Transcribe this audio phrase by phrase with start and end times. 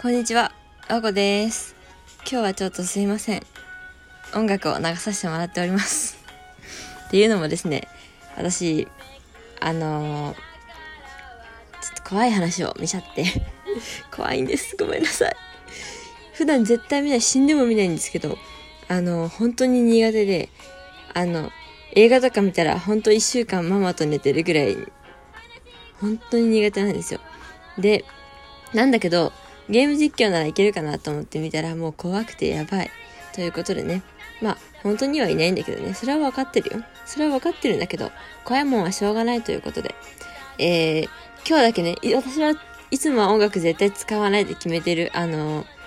[0.00, 0.52] こんにちは、
[0.86, 1.74] あこです。
[2.20, 3.42] 今日はちょっとすいません。
[4.32, 6.24] 音楽を流させてもらっております。
[7.08, 7.88] っていうのもですね、
[8.36, 8.86] 私、
[9.58, 10.40] あのーちょ
[11.94, 13.24] っと怖い話を見ちゃって、
[14.14, 14.76] 怖いんです。
[14.76, 15.36] ごめんなさい。
[16.34, 18.38] 普段絶対見ない、死んでも見ないんですけど、
[18.86, 20.48] あの本当に苦手で、
[21.12, 21.50] あの、
[21.96, 24.76] 映画とか見たら本当一週間ママと寝てるぐらい、
[26.00, 27.18] 本当に苦手なんですよ。
[27.78, 28.04] で、
[28.72, 29.32] なんだけど、
[29.68, 32.90] ゲーム実況ならいけるかなと思って見たらもう怖くてやばい。
[33.34, 34.02] ということでね。
[34.40, 35.94] まあ、本当にはいないんだけどね。
[35.94, 36.84] それは分かってるよ。
[37.06, 38.10] それは分かってるんだけど、
[38.44, 39.94] 怖いもんはしょうがないということで。
[40.58, 41.08] えー、
[41.46, 42.54] 今日だけね、私は
[42.90, 45.78] いつもは音楽絶対使わないで決めてる、あのー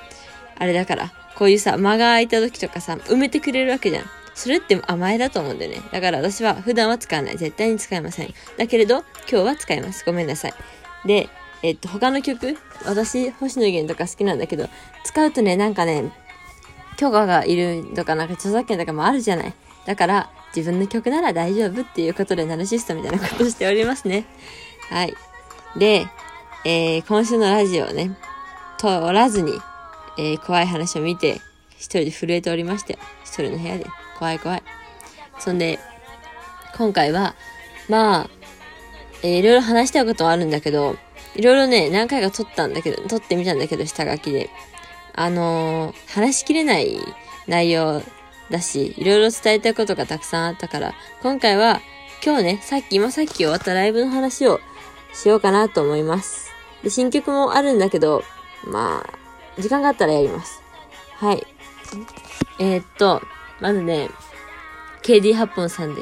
[0.61, 4.05] あれだから、こういうさ、間が空いた時とかさ、埋めてくれるわけじゃん。
[4.36, 5.81] それって甘えだと思うんだよね。
[5.91, 7.38] だから私は普段は使わない。
[7.38, 8.34] 絶対に使いません。
[8.58, 10.05] だけれど、今日は使います。
[10.05, 10.53] ごめんなさい。
[11.03, 11.30] で、
[11.64, 14.68] えっと、他の曲、私、星野源とか好きなんだけど、
[15.04, 16.12] 使うとね、なんかね、
[16.98, 19.53] 許可がいるとか、なんか著作権とかもあるじゃない。
[19.86, 24.26] だから、自分の曲なら大丈夫っていうことで、ナルシストみたいなことしておりますね。
[24.90, 25.16] はい。
[25.78, 26.08] で、
[26.66, 28.18] えー、今週のラジオをね、
[28.78, 29.53] 通らずに、
[30.18, 31.42] えー、怖い話を見て、
[31.78, 33.86] 一人で震えておりまして、一人の部屋で、
[34.20, 34.64] 怖い怖い。
[35.40, 35.80] そんで、
[36.78, 37.36] 今回は、
[37.90, 38.30] まあ、
[39.23, 40.98] えーいろいろ話したいことはあるんだけど、
[41.36, 44.50] いろいろね、何回か撮ったんだけど、撮ってみたんだけど、下書きで。
[45.14, 46.98] あのー話しきれない
[47.48, 48.02] 内容
[48.50, 51.82] だし、いろいろ伝えたいことがたくさんあったから、今回は、
[52.24, 54.59] 今日ね、さっき、今さっき終わったライブの話を
[55.14, 56.50] しようかなと思います。
[56.84, 58.24] で、新曲もあるんだけど、
[58.66, 60.62] まあ、時間があったらやります。
[61.16, 61.46] はい。
[62.59, 63.22] えーっと、
[63.59, 64.09] まずね、
[65.04, 66.02] KD 八本さんで、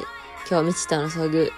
[0.50, 1.52] 今日未知との遭遇、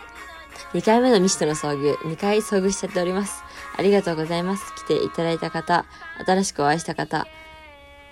[0.74, 3.44] 2回目の未知との遭遇、2回遭遇しちゃっております。
[3.78, 4.74] ありがとうございます。
[4.76, 5.86] 来ていただいた方、
[6.26, 7.28] 新しくお会いした方、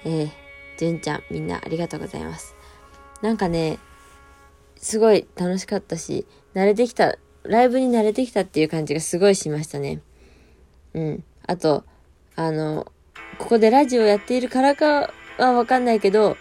[0.06, 0.30] えー、
[0.78, 2.56] 純ちゃん、みんなありがとうございます。
[3.22, 3.80] なんかね、
[4.78, 10.02] すごい楽しかったし、慣れてきた、ライブに慣れてきたっていう感じがすごいしましたね。
[10.94, 11.24] うん。
[11.46, 11.84] あと、
[12.36, 12.92] あの、
[13.38, 16.38] ここでラジオやっているからかはわかんないけど、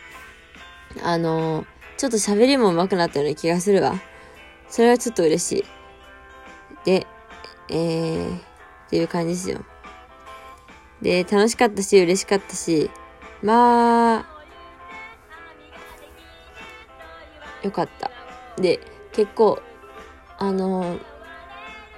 [1.03, 4.01] あの、ちょっと喋りも上手くなったような気がするわ。
[4.69, 5.65] それはちょっと嬉しい。
[6.85, 7.07] で、
[7.69, 8.39] えー、
[8.89, 9.61] っていう感じですよ。
[11.03, 12.91] で、楽しかったし、嬉しかったし、
[13.43, 14.27] まあ、
[17.63, 18.11] よかった。
[18.61, 18.81] で、
[19.13, 19.61] 結構、
[20.39, 20.99] あの、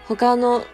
[0.07, 0.65] 他の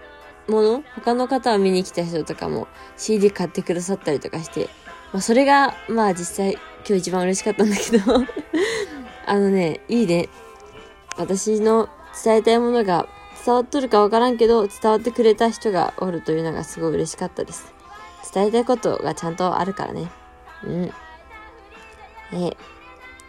[0.48, 4.68] もの他の方を見に来た人とかも CD 買ってくださったりとかして、
[5.12, 8.24] まあそれが、まあ実際今日一番嬉しかったんだけど、
[9.26, 10.28] あのね、いいね。
[11.18, 11.88] 私の
[12.24, 13.08] 伝えたいものが
[13.46, 17.72] 伝わっとるかわからんけど、伝わってくれた人がおるというのがすごい嬉しかったです。
[18.34, 20.10] 伝えたいことがちゃんとあるからね。
[20.64, 20.92] うん。
[22.32, 22.56] え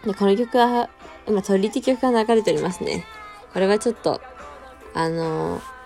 [0.04, 0.90] で、この曲は、
[1.28, 3.04] 今、トリリティ曲が流れておりますね。
[3.52, 4.20] これはちょっと、
[4.94, 5.78] あのー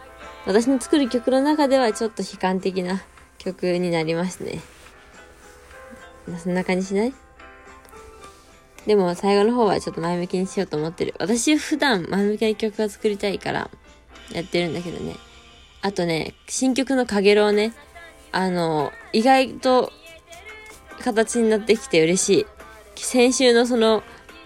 [0.44, 3.00] 私の作る曲の中ではちょっと悲観的な
[3.38, 4.60] 曲になりますね。
[6.36, 7.14] そんな感じしない？
[8.84, 11.14] でも最後の方はちょっと前向きにしようと思ってる。
[11.20, 13.70] 私普段前向きな曲が作りたいから
[14.32, 15.16] やってるんだけどね。
[15.80, 17.74] あとね、新曲のかげろうね、
[18.30, 19.92] あの、意外と
[21.02, 22.46] 形になってきて嬉しい。
[22.96, 24.02] 先週のその、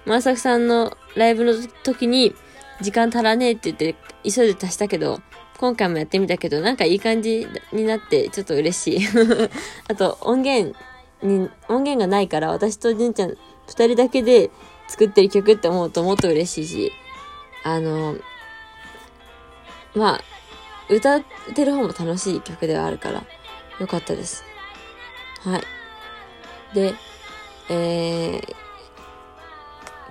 [0.07, 2.35] まさくさんのライブの時に、
[2.81, 3.95] 時間足らねえって言って、
[4.25, 5.21] 急いで足したけど、
[5.59, 9.09] 今回もやってみたけど、なんかいい感じになって、ちょっと嬉しい。
[9.89, 10.77] あと、音源
[11.23, 13.37] に、音源がないから、私とじんちゃん、
[13.67, 14.51] 二人だけで
[14.89, 16.93] 作ってる曲って思うともっと嬉しいし、
[17.65, 18.17] あの、
[19.97, 20.21] まあ、
[20.89, 21.23] 歌っ
[21.55, 23.25] てる方も楽しい曲ではあるから、
[23.81, 24.45] よかったです。
[25.41, 25.63] はい。
[26.75, 26.95] で、
[27.71, 28.55] えー、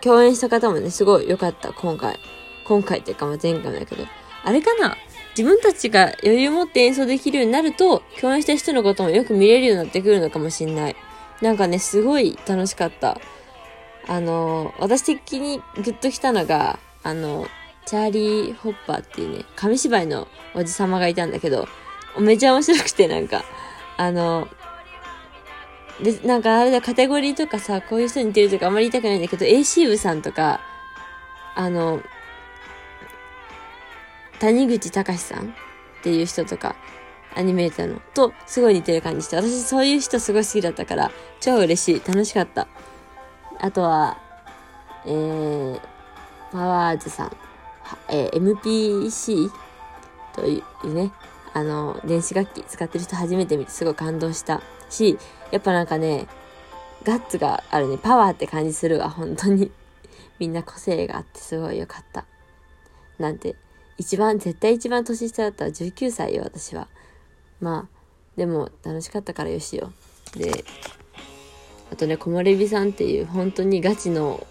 [0.01, 2.19] 共演した方もね、すごい良かった、今回。
[2.67, 4.05] 今回っていうか、まあ、前回もだけど。
[4.43, 4.97] あれかな？
[5.37, 10.95] 自分たちが余裕持って演奏できるようになると、共演した人のこともよく見れるようになってくるのかもしんない。
[11.41, 13.19] なんかね、すごい楽しかった。
[14.07, 17.47] あの、私的にグッときたのが、あの、
[17.85, 21.67] チャーリー・ホッパーっていうね、紙芝居のおじさまがいたんだけど、
[22.19, 23.43] めちゃ面白くて、なんか、
[23.97, 24.47] あの、
[26.01, 30.61] で、なんかあれだ、カテゴリーとかさ、こういう人に似てるとかあんまり言いたくないんだけど、AC 部さんとか、
[31.55, 32.01] あの、
[34.39, 35.51] 谷口隆さんっ
[36.03, 36.75] ていう人とか、
[37.35, 42.01] アニメーターの、と、すごい似てる感じして、私そういう人すごい好きだったから、超嬉しい。
[42.05, 42.67] 楽しかった。
[43.59, 44.17] あとは、
[45.05, 45.81] えー、
[46.51, 47.37] パワーズさん、
[48.09, 49.49] えー MPC
[50.35, 51.11] というね、
[51.53, 55.17] あの、電子楽器使ってる人初めて見てすごい感動したし、
[55.51, 56.27] やっぱなんかね、
[57.05, 59.71] ガッツがあるね、パワーって感じするわ、本当に。
[60.37, 62.25] みんな個性があってすごい良かった。
[63.19, 63.55] なんて、
[63.97, 66.89] 一番、絶対一番年下だったら19歳よ、私は。
[67.61, 67.99] まあ、
[68.35, 69.93] でも楽しかったからよしよ。
[70.35, 70.65] で、
[71.91, 74.45] あとね、木漏れ日さんっていう本当にガチの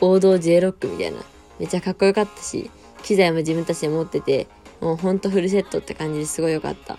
[0.00, 1.18] 王道 J ロックみたいな。
[1.58, 2.70] めちゃかっこよかったし、
[3.02, 4.46] 機材も自分たちで持ってて、
[4.80, 6.98] もうほんとフルセットって感じですごいよかった。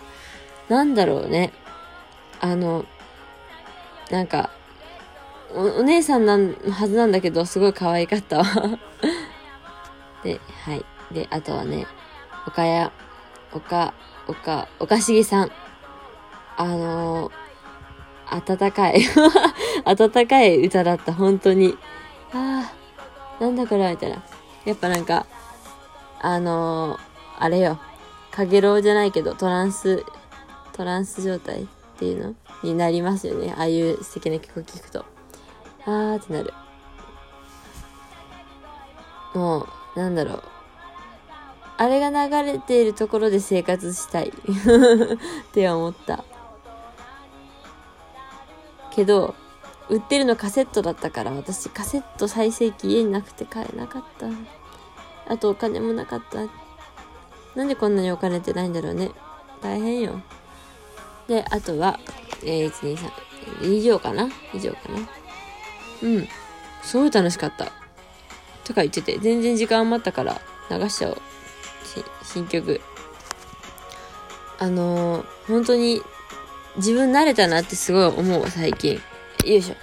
[0.69, 1.51] なんだろうね。
[2.39, 2.85] あの、
[4.11, 4.51] なんか、
[5.53, 8.45] おお姉さんなんはずなんだけど、すごい可愛かったわ
[10.23, 10.85] で、はい。
[11.11, 11.87] で、あとはね、
[12.45, 12.89] 岡谷、
[13.53, 13.93] 岡、
[14.27, 15.51] 岡、岡重さん。
[16.57, 19.01] あのー、温かい
[19.85, 21.77] 温かい歌だった、本当に。
[22.33, 22.71] あ
[23.39, 24.21] あ、なんだこれみたいな。
[24.67, 25.25] やっぱなんか、
[26.19, 26.99] あのー、
[27.39, 27.79] あれよ。
[28.31, 30.03] かげろうじゃないけど、トランス、
[30.73, 31.67] トランス状態っ
[31.97, 32.35] ていうの？
[32.63, 33.53] になりますよね。
[33.57, 35.05] ああいう素敵な曲を聴くと。
[35.85, 36.53] あーってなる。
[39.33, 40.43] もう、なんだろう。
[41.77, 46.25] あれが流れているところで生活したい って思った。
[48.91, 49.33] けど、
[49.89, 54.27] 売ってるのカセットだったから私カセット再生機家になくて買えなかった。
[55.33, 56.47] あとお金もなかった。
[57.55, 59.11] なんでこんなにお金ってないんだろうね。
[59.61, 60.21] 大変よ。
[61.27, 61.99] で、あとは、
[62.43, 63.73] えー、1、2、3。
[63.73, 64.99] 以上かな以上かな
[66.03, 66.27] うん。
[66.81, 67.65] すごい楽しかった。
[68.63, 71.17] とか言ってて、全然時間余ったから流しちゃおう。
[72.23, 72.81] 新曲。
[74.59, 76.01] あのー、本当に
[76.75, 79.01] 自分慣れたなってすごい思う、最近。
[79.47, 79.73] よいしょ。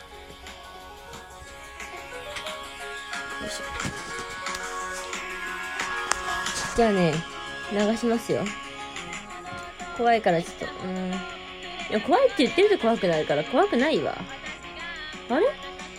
[3.46, 3.62] いしょ。
[6.76, 7.14] じゃあね、
[7.72, 8.44] 流しますよ。
[9.96, 11.12] 怖いからちょっと、うん。
[11.12, 14.14] いや、怖いって言ってると怖くなるから、怖くないわ。
[15.31, 15.46] あれ？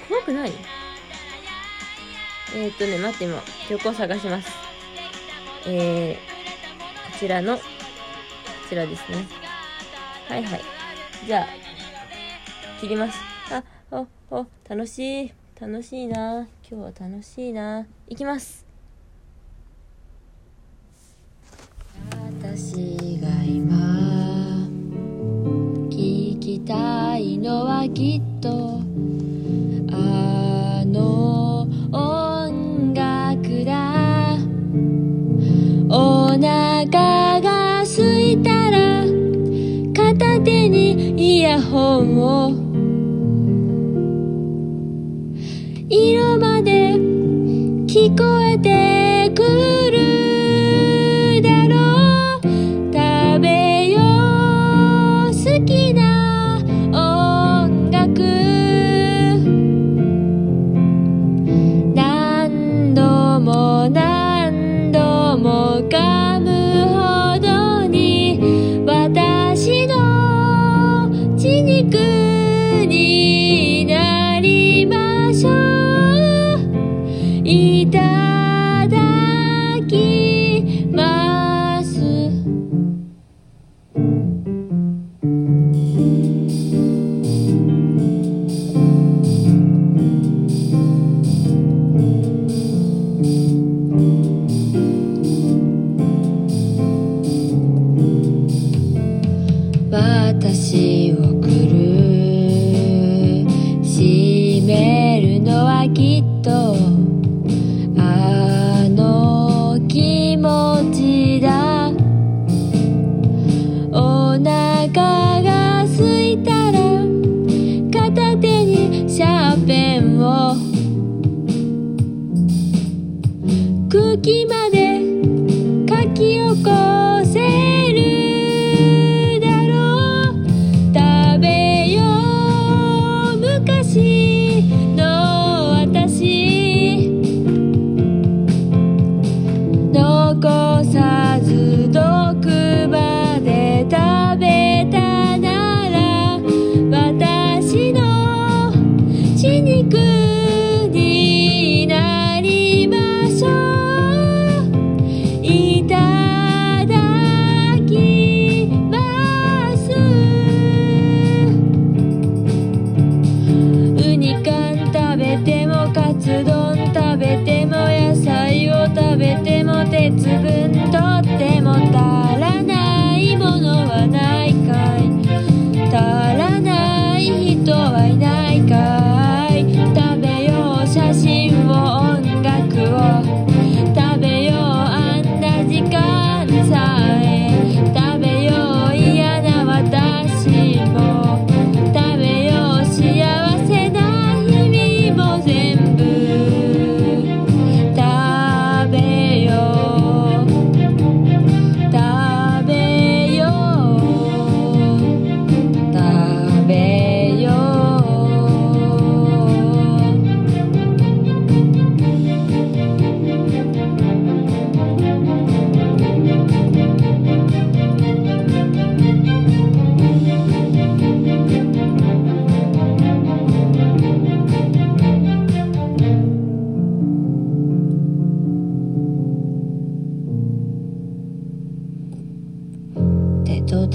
[0.08, 0.54] 怖くない？
[2.54, 4.48] えー、っとね、待って、今、曲を探します。
[5.66, 7.64] えー、こちらの、こ
[8.70, 9.26] ちらですね。
[10.30, 10.62] はいはい。
[11.26, 11.48] じゃあ、
[12.80, 13.18] 切ります。
[14.31, 15.33] お、楽しい。
[15.62, 16.48] 楽しいな。
[16.68, 17.86] 今日は楽しいな。
[18.07, 18.66] いきます。
[22.10, 23.75] 私が今
[25.92, 28.81] 聞きたいのはきっと
[29.92, 34.38] あの音楽だ
[35.88, 39.06] お腹が空いたら
[39.94, 42.65] 片手にイヤホンを
[48.52, 49.85] えてく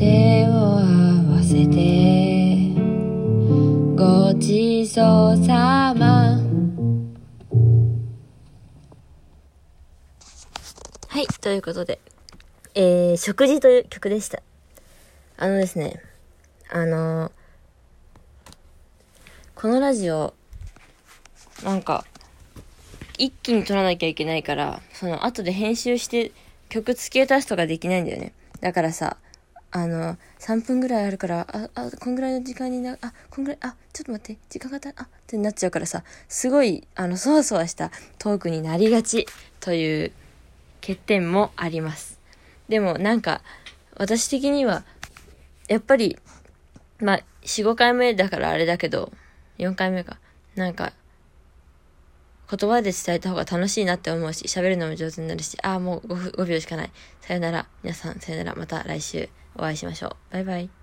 [0.00, 2.72] 手を合わせて
[3.94, 6.40] ごちそうさま。
[11.06, 12.00] はいということで
[12.74, 14.42] えー、食事という曲でした。
[15.36, 16.02] あのですね
[16.70, 17.32] あのー、
[19.54, 20.32] このラジオ
[21.62, 22.06] なんか
[23.18, 26.32] 一気に撮らなきゃいけないからその後で編集して
[26.70, 28.32] 曲付け足すとかできないんだよね。
[28.62, 29.18] だからさ
[29.72, 39.26] あの、3分ぐらいあるから、あ、あ、こんぐらいの時間にな、あ、こんぐらい、あ、ちょっと待って、時間がた、あ、ってなっちゃうからさ、すごい、あの、そわそわしたトークになりがち
[39.60, 40.12] という
[40.80, 42.18] 欠点もあります。
[42.68, 43.42] でもなんか、
[43.96, 44.82] 私的には、
[45.68, 46.18] やっぱり、
[46.98, 49.12] まあ、4、5回目だからあれだけど、
[49.58, 50.18] 4回目か。
[50.56, 50.92] なんか、
[52.50, 56.90] 言葉で伝えた方が楽しいなって思うし、喋るのも上手になるし、ああ、もう 5, 5秒しかない。
[57.20, 57.68] さよなら。
[57.84, 58.56] 皆さん、さよなら。
[58.56, 60.16] また来週お会いしましょう。
[60.32, 60.79] バイバイ。